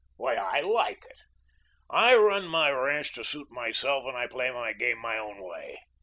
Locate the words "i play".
4.17-4.49